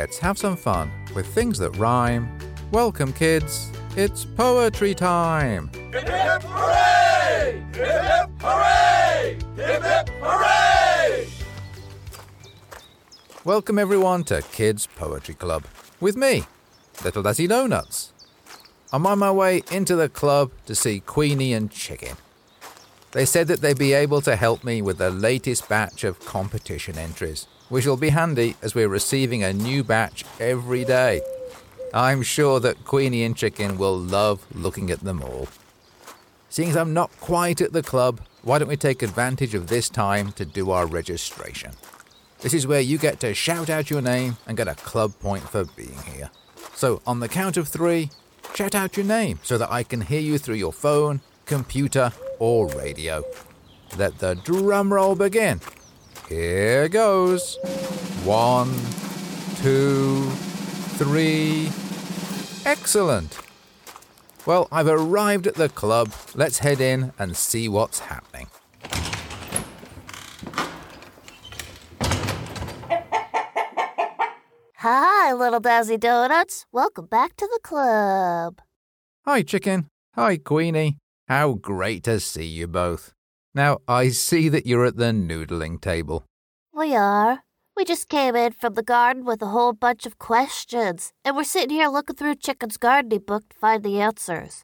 [0.00, 2.38] Let's have some fun with things that rhyme.
[2.72, 3.70] Welcome, kids.
[3.98, 5.68] It's poetry time.
[5.92, 7.62] Hip hip hooray!
[7.74, 9.38] Hip hip hooray!
[9.56, 11.28] Hip hip hooray!
[13.44, 15.66] Welcome, everyone, to Kids Poetry Club
[16.00, 16.44] with me,
[17.04, 18.14] Little Dazzy Donuts.
[18.94, 22.16] I'm on my way into the club to see Queenie and Chicken.
[23.12, 26.96] They said that they'd be able to help me with the latest batch of competition
[26.96, 31.22] entries, which will be handy as we're receiving a new batch every day.
[31.94, 35.48] I'm sure that Queenie and Chicken will love looking at them all.
[36.50, 39.88] Seeing as I'm not quite at the club, why don't we take advantage of this
[39.88, 41.72] time to do our registration?
[42.40, 45.48] This is where you get to shout out your name and get a club point
[45.48, 46.30] for being here.
[46.74, 48.10] So, on the count of three,
[48.54, 52.68] shout out your name so that I can hear you through your phone, computer, or
[52.68, 53.24] radio.
[53.98, 55.60] Let the drum roll begin.
[56.30, 57.58] Here goes.
[58.22, 58.70] One,
[59.56, 60.30] two,
[60.96, 61.68] three.
[62.64, 63.36] Excellent.
[64.46, 66.12] Well, I've arrived at the club.
[66.36, 68.46] Let's head in and see what's happening.
[74.76, 76.64] Hi, little Dazzy Donuts.
[76.70, 78.60] Welcome back to the club.
[79.26, 79.88] Hi, Chicken.
[80.14, 80.98] Hi, Queenie.
[81.26, 83.14] How great to see you both.
[83.54, 86.24] Now, I see that you're at the noodling table.
[86.72, 87.42] We are.
[87.76, 91.44] We just came in from the garden with a whole bunch of questions, and we're
[91.44, 94.62] sitting here looking through Chicken's gardening book to find the answers.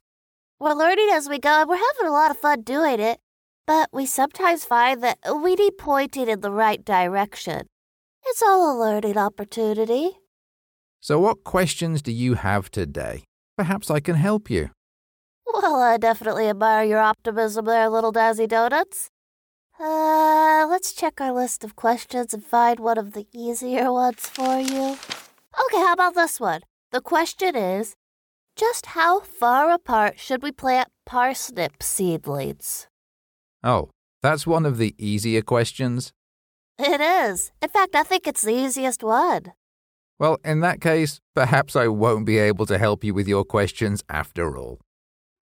[0.59, 3.19] We're learning as we go, and we're having a lot of fun doing it,
[3.65, 7.67] but we sometimes find that we need pointing in the right direction.
[8.25, 10.11] It's all a learning opportunity.
[10.99, 13.23] So, what questions do you have today?
[13.57, 14.69] Perhaps I can help you.
[15.59, 19.09] Well, I definitely admire your optimism there, little Dazzy Donuts.
[19.79, 24.59] Uh, let's check our list of questions and find one of the easier ones for
[24.59, 24.97] you.
[25.65, 26.61] Okay, how about this one?
[26.91, 27.95] The question is
[28.55, 32.87] just how far apart should we plant parsnip seedlings?
[33.63, 33.89] Oh,
[34.21, 36.13] that's one of the easier questions.
[36.77, 37.51] It is.
[37.63, 39.53] In fact, I think it's the easiest one.
[40.19, 44.03] Well, in that case, perhaps I won't be able to help you with your questions
[44.07, 44.79] after all.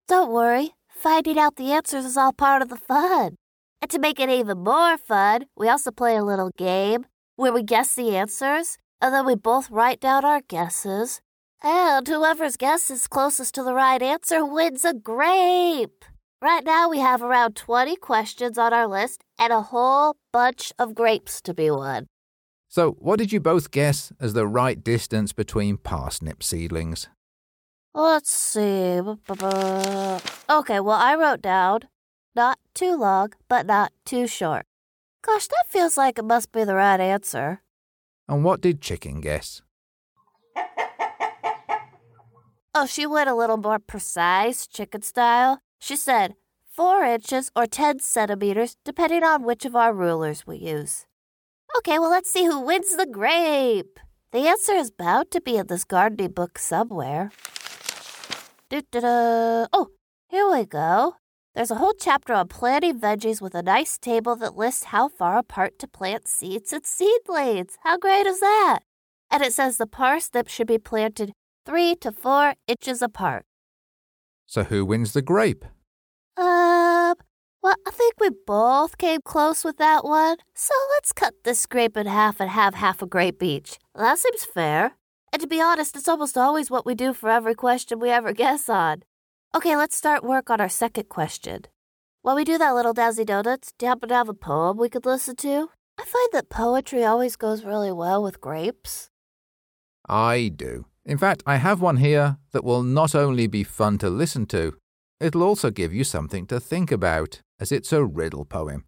[0.07, 3.38] Don't worry, finding out the answers is all part of the fun.
[3.81, 7.07] And to make it even more fun, we also play a little game
[7.38, 11.21] where we guess the answers, and then we both write down our guesses.
[11.63, 16.05] And whoever's guess is closest to the right answer wins a grape.
[16.39, 20.94] Right now, we have around 20 questions on our list and a whole bunch of
[20.94, 22.05] grapes to be won.
[22.67, 27.07] So, what did you both guess as the right distance between parsnip seedlings?
[27.95, 29.00] Let's see.
[29.00, 31.79] Okay, well, I wrote down
[32.35, 34.66] not too long, but not too short.
[35.22, 37.61] Gosh, that feels like it must be the right answer.
[38.28, 39.61] And what did Chicken guess?
[42.78, 45.62] Oh, she went a little more precise, chicken style.
[45.79, 46.35] She said
[46.69, 51.06] four inches or 10 centimeters, depending on which of our rulers we use.
[51.77, 53.97] Okay, well, let's see who wins the grape.
[54.33, 57.31] The answer is bound to be in this gardening book somewhere.
[58.69, 59.67] Da-da-da.
[59.71, 59.89] Oh,
[60.27, 61.15] here we go.
[61.53, 65.37] There's a whole chapter on planting veggies with a nice table that lists how far
[65.37, 67.77] apart to plant seeds and seedlings.
[67.83, 68.79] How great is that?
[69.29, 71.33] And it says the parsnip should be planted
[71.65, 73.45] three to four inches apart.
[74.47, 75.65] So, who wins the grape?
[76.35, 77.15] Um,
[77.61, 80.37] well, I think we both came close with that one.
[80.53, 83.77] So let's cut this grape in half and have half a grape each.
[83.95, 84.97] That seems fair.
[85.35, 88.31] And to be honest, it's almost always what we do for every question we ever
[88.31, 89.03] guess on.
[89.53, 91.66] Okay, let's start work on our second question.
[92.22, 94.88] While we do that, little Dazzy Donuts, do you happen to have a poem we
[94.88, 95.72] could listen to?
[95.97, 99.09] I find that poetry always goes really well with grapes.
[100.07, 100.85] I do.
[101.03, 104.77] In fact, I have one here that will not only be fun to listen to,
[105.19, 108.86] it'll also give you something to think about, as it's a riddle poem.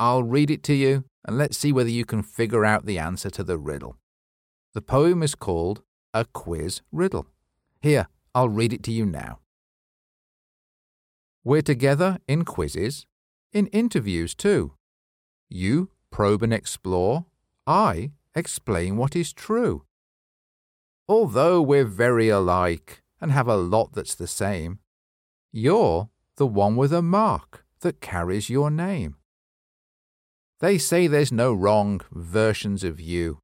[0.00, 3.30] I'll read it to you, and let's see whether you can figure out the answer
[3.30, 3.96] to the riddle.
[4.74, 5.82] The poem is called
[6.16, 7.26] A Quiz Riddle.
[7.82, 8.06] Here,
[8.36, 9.40] I'll read it to you now.
[11.42, 13.04] We're together in quizzes,
[13.52, 14.74] in interviews too.
[15.50, 17.26] You probe and explore,
[17.66, 19.86] I explain what is true.
[21.08, 24.78] Although we're very alike and have a lot that's the same,
[25.50, 29.16] you're the one with a mark that carries your name.
[30.60, 33.40] They say there's no wrong versions of you.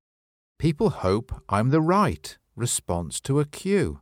[0.56, 4.00] People hope I'm the right response to a cue.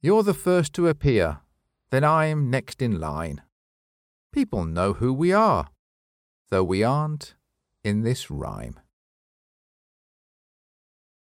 [0.00, 1.38] You're the first to appear,
[1.90, 3.42] then I'm next in line.
[4.32, 5.68] People know who we are,
[6.50, 7.34] though we aren't
[7.84, 8.80] in this rhyme.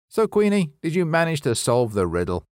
[0.09, 2.45] So, Queenie, did you manage to solve the riddle?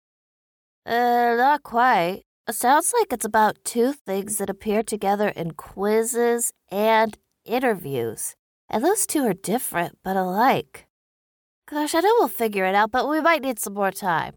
[0.85, 2.23] Uh, not quite.
[2.47, 7.17] It sounds like it's about two things that appear together in quizzes and
[7.47, 8.35] interviews.
[8.69, 10.87] And those two are different but alike.
[11.67, 14.35] Gosh, I know we'll figure it out, but we might need some more time.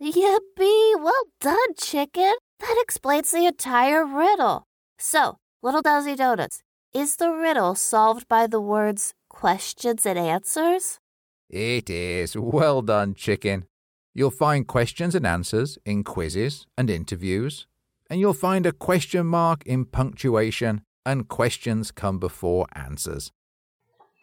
[0.00, 0.94] Yippee!
[0.96, 2.34] Well done, chicken!
[2.60, 4.66] That explains the entire riddle.
[4.98, 6.62] So, Little Dazzy Donuts,
[6.94, 10.98] is the riddle solved by the words questions and answers?
[11.50, 12.36] It is.
[12.36, 13.66] Well done, chicken.
[14.14, 17.66] You'll find questions and answers in quizzes and interviews,
[18.08, 23.32] and you'll find a question mark in punctuation, and questions come before answers.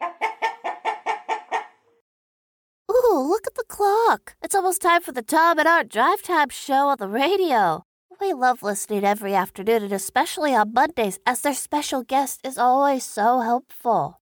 [2.90, 4.36] Ooh, look at the clock.
[4.40, 7.82] It's almost time for the Tom and Art Drive Time show on the radio.
[8.20, 13.04] We love listening every afternoon and especially on Mondays as their special guest is always
[13.04, 14.20] so helpful.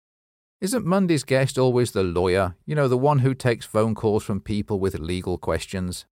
[0.60, 2.56] Isn't Monday's guest always the lawyer?
[2.66, 6.04] You know, the one who takes phone calls from people with legal questions?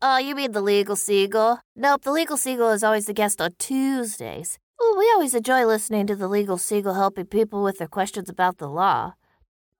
[0.00, 1.60] Oh, you mean the Legal Seagull?
[1.76, 4.58] Nope, the Legal Seagull is always the guest on Tuesdays.
[5.02, 8.68] We always enjoy listening to the Legal Seagull helping people with their questions about the
[8.68, 9.14] law.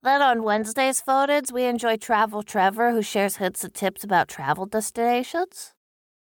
[0.02, 4.66] Then on Wednesday's phone we enjoy Travel Trevor, who shares hints and tips about travel
[4.66, 5.74] destinations.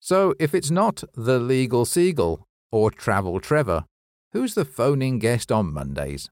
[0.00, 3.84] So if it's not the Legal Seagull or Travel Trevor,
[4.32, 6.28] who's the phoning guest on Mondays?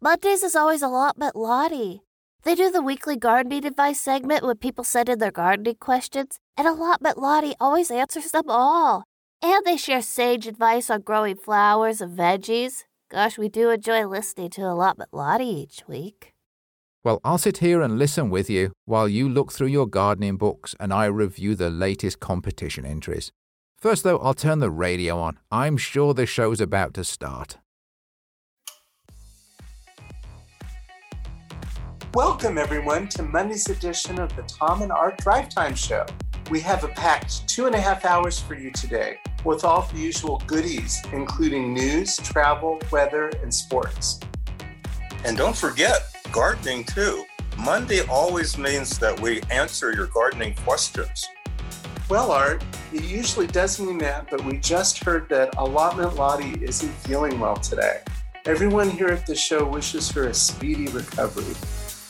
[0.00, 2.00] Mondays is always Allotment Lottie.
[2.44, 6.66] They do the weekly gardening advice segment when people send in their gardening questions, and
[6.66, 9.04] Allotment Lottie always answers them all.
[9.40, 12.84] And they share sage advice on growing flowers and veggies.
[13.08, 16.34] Gosh, we do enjoy listening to Allotment Lottie each week.
[17.04, 20.74] Well, I'll sit here and listen with you while you look through your gardening books
[20.80, 23.30] and I review the latest competition entries.
[23.78, 25.38] First, though, I'll turn the radio on.
[25.52, 27.58] I'm sure the show's about to start.
[32.12, 36.04] Welcome, everyone, to Monday's edition of the Tom and Art Drive Time Show.
[36.50, 39.98] We have a packed two and a half hours for you today with all the
[39.98, 44.18] usual goodies, including news, travel, weather, and sports.
[45.26, 47.26] And don't forget, gardening too.
[47.58, 51.28] Monday always means that we answer your gardening questions.
[52.08, 56.92] Well, Art, it usually does mean that, but we just heard that Allotment Lottie isn't
[57.06, 58.00] feeling well today.
[58.46, 61.54] Everyone here at the show wishes her a speedy recovery.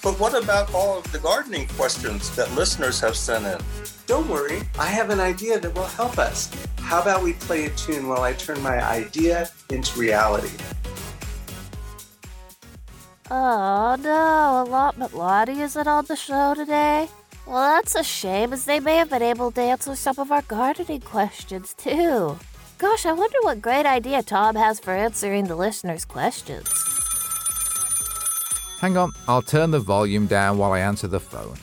[0.02, 3.58] But what about all of the gardening questions that listeners have sent in?
[4.06, 6.50] Don't worry, I have an idea that will help us.
[6.78, 10.56] How about we play a tune while I turn my idea into reality?
[13.30, 17.08] Oh no, Allotment Lottie isn't on the show today.
[17.46, 20.42] Well, that's a shame, as they may have been able to answer some of our
[20.42, 22.38] gardening questions too.
[22.78, 26.68] Gosh, I wonder what great idea Tom has for answering the listeners' questions.
[28.80, 31.56] Hang on, I'll turn the volume down while I answer the phone.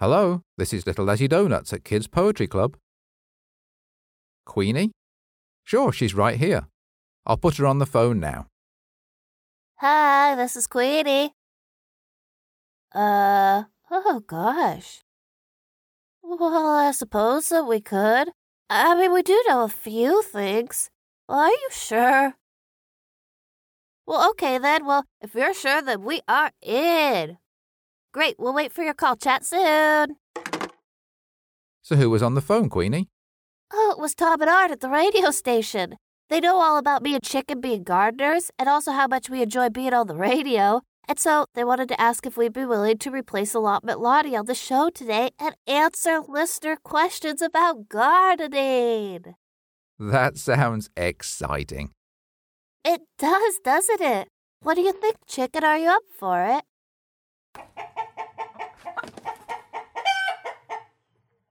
[0.00, 2.76] Hello, this is Little Leslie Donuts at Kids Poetry Club.
[4.46, 4.90] Queenie?
[5.62, 6.66] Sure, she's right here.
[7.24, 8.46] I'll put her on the phone now.
[9.76, 11.34] Hi, this is Queenie.
[12.92, 15.02] Uh, oh gosh.
[16.22, 18.30] Well, I suppose that we could.
[18.68, 20.90] I mean, we do know a few things.
[21.30, 22.34] Well, are you sure?
[24.04, 24.84] Well, okay then.
[24.84, 27.38] Well, if you're sure, then we are in.
[28.12, 29.14] Great, we'll wait for your call.
[29.14, 30.16] Chat soon.
[31.82, 33.10] So, who was on the phone, Queenie?
[33.72, 35.98] Oh, it was Tom and Art at the radio station.
[36.30, 39.68] They know all about me and Chicken being gardeners and also how much we enjoy
[39.68, 40.82] being on the radio.
[41.06, 44.46] And so they wanted to ask if we'd be willing to replace Allotment Lottie on
[44.46, 49.36] the show today and answer listener questions about gardening.
[50.00, 51.90] That sounds exciting.
[52.86, 54.28] It does, doesn't it?
[54.62, 55.62] What do you think, Chicken?
[55.62, 56.64] Are you up for it?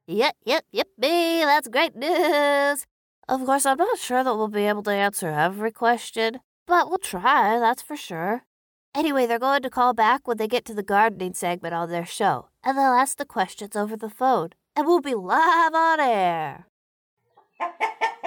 [0.08, 1.42] Yep, yep, yep, me.
[1.42, 2.88] That's great news.
[3.28, 6.98] Of course, I'm not sure that we'll be able to answer every question, but we'll
[6.98, 8.42] try, that's for sure.
[8.96, 12.08] Anyway, they're going to call back when they get to the gardening segment on their
[12.08, 16.66] show, and they'll ask the questions over the phone, and we'll be live on air.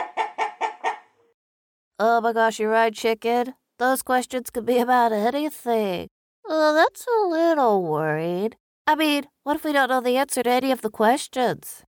[2.03, 3.55] oh my gosh, you're right, chicken.
[3.79, 6.09] Those questions could be about anything.
[6.49, 8.57] Oh, that's a little worried.
[8.89, 11.85] I mean, what if we don't know the answer to any of the questions?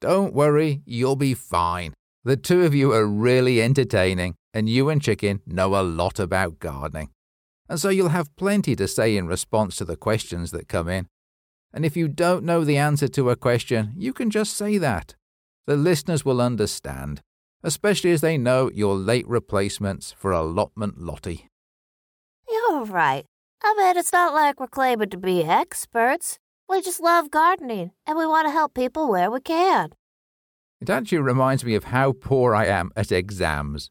[0.00, 1.94] Don't worry, you'll be fine.
[2.22, 6.60] The two of you are really entertaining, and you and Chicken know a lot about
[6.60, 7.10] gardening.
[7.68, 11.08] And so you'll have plenty to say in response to the questions that come in.
[11.72, 15.16] And if you don't know the answer to a question, you can just say that.
[15.66, 17.20] The listeners will understand,
[17.64, 21.48] especially as they know you're late replacements for allotment Lottie.
[22.48, 23.24] You're right.
[23.62, 26.38] I mean, it's not like we're claiming to be experts.
[26.68, 29.94] We just love gardening, and we want to help people where we can.
[30.80, 33.88] It actually reminds me of how poor I am at exams.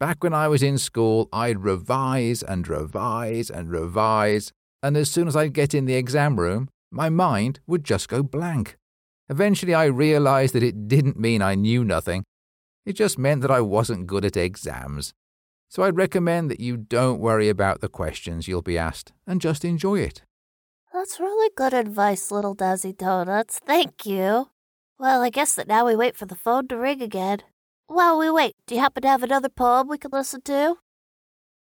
[0.00, 4.52] Back when I was in school, I'd revise and revise and revise,
[4.82, 8.24] and as soon as I'd get in the exam room, my mind would just go
[8.24, 8.76] blank.
[9.28, 12.24] Eventually, I realized that it didn't mean I knew nothing.
[12.84, 15.14] It just meant that I wasn't good at exams.
[15.68, 19.64] So I'd recommend that you don't worry about the questions you'll be asked and just
[19.64, 20.22] enjoy it.
[20.92, 23.58] That's really good advice, little Dazzy Donuts.
[23.64, 24.50] Thank you.
[24.98, 27.38] Well, I guess that now we wait for the phone to ring again.
[27.86, 30.76] While we wait, do you happen to have another poem we can listen to?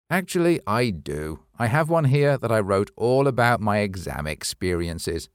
[0.09, 1.39] Actually, I do.
[1.57, 5.29] I have one here that I wrote all about my exam experiences.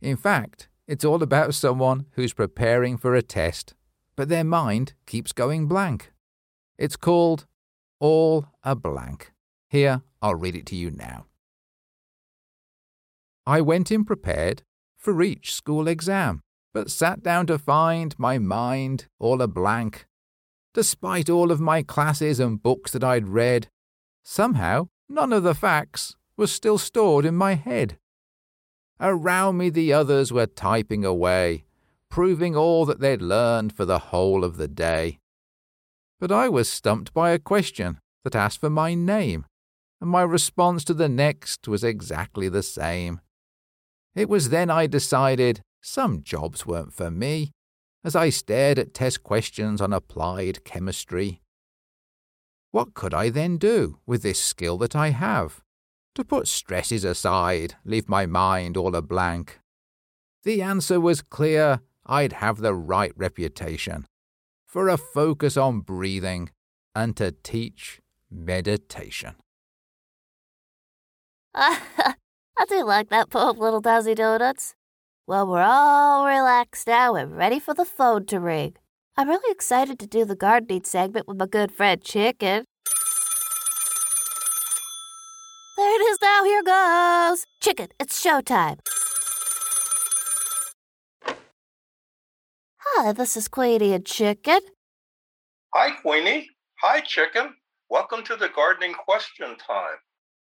[0.00, 3.74] In fact, it's all about someone who's preparing for a test,
[4.16, 6.12] but their mind keeps going blank.
[6.78, 7.46] It's called
[8.00, 9.32] All a Blank.
[9.68, 11.26] Here, I'll read it to you now.
[13.46, 14.62] I went in prepared
[14.96, 16.42] for each school exam,
[16.72, 20.06] but sat down to find my mind all a blank.
[20.74, 23.68] Despite all of my classes and books that I'd read,
[24.22, 27.98] somehow none of the facts was still stored in my head.
[29.00, 31.64] Around me the others were typing away,
[32.12, 35.18] proving all that they'd learned for the whole of the day.
[36.20, 39.46] But I was stumped by a question that asked for my name,
[39.98, 43.22] and my response to the next was exactly the same.
[44.14, 47.50] It was then I decided some jobs weren't for me,
[48.04, 51.40] as I stared at test questions on applied chemistry.
[52.72, 55.62] What could I then do with this skill that I have?
[56.16, 59.60] To put stresses aside, leave my mind all a blank.
[60.44, 64.06] The answer was clear I'd have the right reputation
[64.66, 66.50] for a focus on breathing
[66.94, 69.34] and to teach meditation.
[71.54, 72.16] I
[72.68, 74.74] do like that poem, Little Dazzy Donuts.
[75.26, 78.76] Well, we're all relaxed now and ready for the phone to ring.
[79.16, 82.64] I'm really excited to do the gardening segment with my good friend Chicken.
[85.76, 87.44] There it is now, here goes.
[87.60, 88.78] Chicken, it's showtime.
[92.94, 94.60] Hi, this is Queenie and Chicken.
[95.72, 96.50] Hi, Queenie.
[96.82, 97.54] Hi, Chicken.
[97.88, 99.96] Welcome to the gardening question time.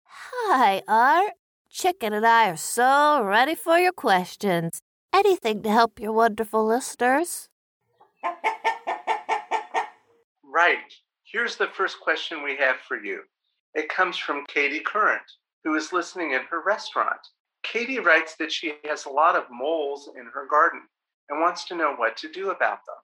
[0.06, 1.34] Hi, Art.
[1.70, 4.82] Chicken and I are so ready for your questions.
[5.14, 7.50] Anything to help your wonderful listeners.
[10.44, 10.92] Right.
[11.32, 13.22] Here's the first question we have for you.
[13.76, 15.22] It comes from Katie Current,
[15.64, 17.22] who is listening in her restaurant.
[17.62, 20.82] Katie writes that she has a lot of moles in her garden
[21.30, 22.96] and wants to know what to do about them.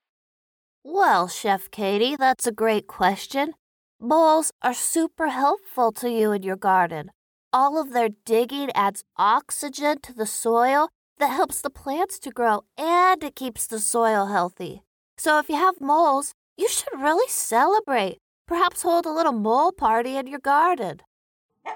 [0.84, 3.54] Well, Chef Katie, that's a great question.
[4.00, 7.12] Moles are super helpful to you in your garden.
[7.52, 12.64] All of their digging adds oxygen to the soil that helps the plants to grow
[12.78, 14.84] and it keeps the soil healthy.
[15.18, 18.20] So if you have moles, you should really celebrate.
[18.48, 21.02] Perhaps hold a little mole party in your garden.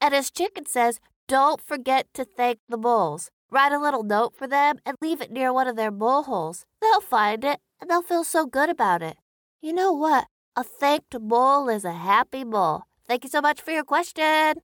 [0.00, 3.30] and as Chicken says, don't forget to thank the moles.
[3.50, 6.66] Write a little note for them and leave it near one of their mole holes.
[6.82, 9.16] They'll find it and they'll feel so good about it.
[9.62, 10.26] You know what?
[10.54, 12.82] A thanked mole is a happy mole.
[13.06, 14.54] Thank you so much for your question.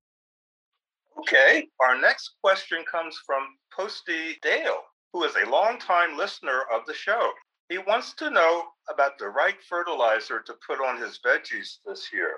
[1.19, 3.43] Okay, our next question comes from
[3.75, 7.31] Posty Dale, who is a longtime listener of the show.
[7.71, 12.35] He wants to know about the right fertilizer to put on his veggies this year.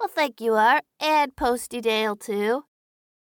[0.00, 2.64] Well, thank you, Art, and Posty Dale, too.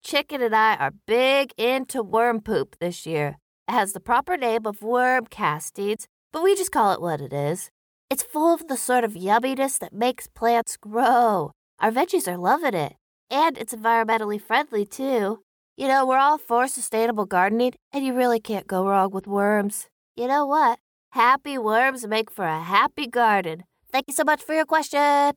[0.03, 3.37] Chicken and I are big into worm poop this year.
[3.67, 7.31] It has the proper name of worm castings, but we just call it what it
[7.31, 7.69] is.
[8.09, 11.51] It's full of the sort of yumminess that makes plants grow.
[11.79, 12.95] Our veggies are loving it,
[13.29, 15.43] and it's environmentally friendly, too.
[15.77, 19.87] You know, we're all for sustainable gardening, and you really can't go wrong with worms.
[20.15, 20.79] You know what?
[21.11, 23.63] Happy worms make for a happy garden.
[23.91, 25.33] Thank you so much for your question.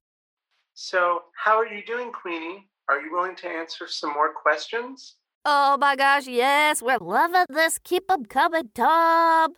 [0.72, 2.68] So, how are you doing, Queenie?
[2.88, 5.16] Are you willing to answer some more questions?
[5.44, 7.78] Oh my gosh, yes, we're loving this.
[7.78, 9.54] Keep 'em coming, Tom.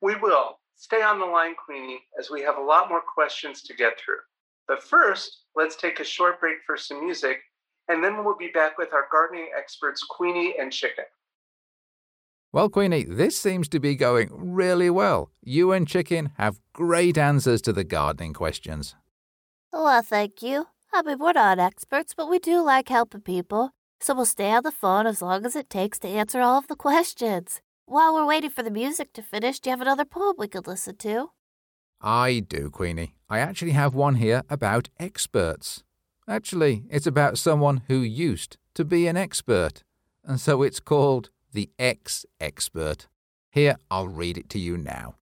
[0.00, 0.58] We will.
[0.76, 4.20] Stay on the line, Queenie, as we have a lot more questions to get through.
[4.66, 7.42] But first, let's take a short break for some music,
[7.88, 11.04] and then we'll be back with our gardening experts, Queenie and Chicken.
[12.52, 15.30] Well, Queenie, this seems to be going really well.
[15.42, 18.96] You and Chicken have great answers to the gardening questions.
[19.72, 20.66] Well, thank you.
[20.92, 23.70] I mean, we're not experts, but we do like helping people.
[24.00, 26.68] So we'll stay on the phone as long as it takes to answer all of
[26.68, 27.60] the questions.
[27.86, 30.66] While we're waiting for the music to finish, do you have another poem we could
[30.66, 31.30] listen to?
[32.00, 33.14] I do, Queenie.
[33.28, 35.84] I actually have one here about experts.
[36.26, 39.84] Actually, it's about someone who used to be an expert,
[40.24, 43.06] and so it's called the Ex Expert.
[43.50, 45.16] Here, I'll read it to you now.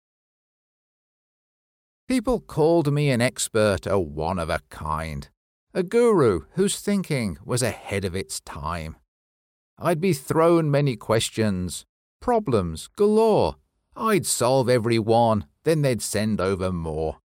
[2.07, 5.29] People called me an expert, a one of a kind,
[5.79, 8.97] a guru whose thinking was ahead of its time.
[9.79, 11.85] I'd be thrown many questions,
[12.21, 13.55] problems galore.
[13.95, 17.19] I'd solve every one, then they'd send over more.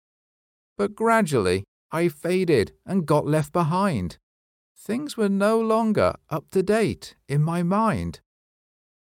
[0.77, 4.19] But gradually, I faded and got left behind.
[4.77, 8.19] Things were no longer up to date in my mind.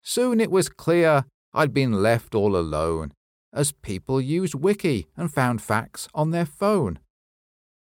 [0.04, 3.12] Soon it was clear I'd been left all alone
[3.52, 7.00] as people used Wiki and found facts on their phone.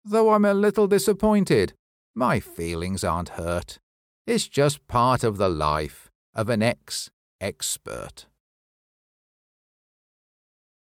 [0.04, 1.74] Though I'm a little disappointed,
[2.14, 3.78] my feelings aren't hurt.
[4.26, 8.26] It's just part of the life of an ex expert.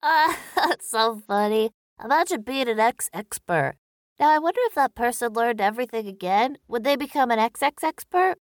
[0.04, 1.72] Ah, that's so funny.
[2.04, 3.76] Imagine being an ex expert.
[4.20, 6.58] Now, I wonder if that person learned everything again.
[6.68, 8.36] Would they become an XX expert?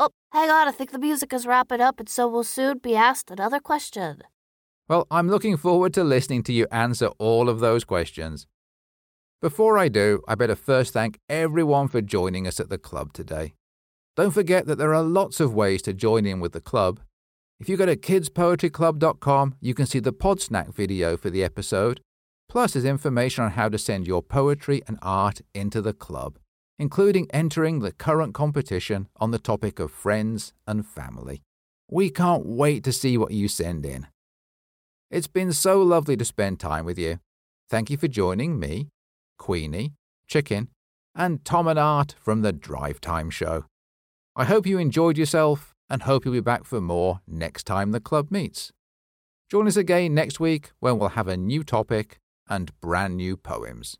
[0.00, 2.96] Oh, hang on, I think the music is wrapping up, and so we'll soon be
[2.96, 4.22] asked another question.
[4.88, 8.46] Well, I'm looking forward to listening to you answer all of those questions.
[9.40, 13.54] Before I do, I better first thank everyone for joining us at the club today.
[14.16, 16.98] Don't forget that there are lots of ways to join in with the club.
[17.60, 22.00] If you go to kidspoetryclub.com, you can see the Podsnack video for the episode,
[22.48, 26.40] plus there's information on how to send your poetry and art into the club,
[26.76, 31.42] including entering the current competition on the topic of friends and family.
[31.88, 34.08] We can't wait to see what you send in.
[35.12, 37.20] It's been so lovely to spend time with you.
[37.70, 38.88] Thank you for joining me,
[39.38, 39.94] Queenie,
[40.26, 40.68] Chicken,
[41.14, 43.64] and Tom and Art from the Drive Time Show.
[44.36, 48.00] I hope you enjoyed yourself and hope you'll be back for more next time the
[48.00, 48.72] club meets.
[49.50, 53.96] Join us again next week when we'll have a new topic and brand new poems.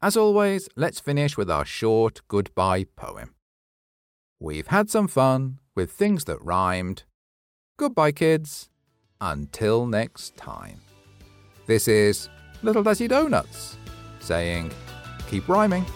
[0.00, 3.34] As always, let's finish with our short goodbye poem.
[4.40, 7.04] We've had some fun with things that rhymed.
[7.76, 8.70] Goodbye, kids.
[9.20, 10.80] Until next time.
[11.66, 12.28] This is
[12.62, 13.76] Little Dazzy Donuts
[14.28, 14.70] saying,
[15.30, 15.86] keep rhyming.